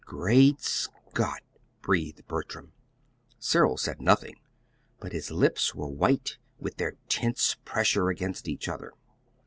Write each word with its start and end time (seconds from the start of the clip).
"Great 0.07 0.63
Scott!" 0.63 1.41
breathed 1.83 2.25
Bertram. 2.27 2.73
Cyril 3.37 3.77
said 3.77 4.01
nothing, 4.01 4.33
but 4.99 5.11
his 5.11 5.29
lips 5.29 5.75
were 5.75 5.87
white 5.89 6.39
with 6.57 6.77
their 6.77 6.93
tense 7.07 7.55
pressure 7.65 8.09
against 8.09 8.47
each 8.47 8.67
other. 8.67 8.93